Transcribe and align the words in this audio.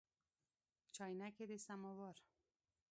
چاینکي 0.95 1.45
د 1.49 1.53
سماوار 1.65 2.17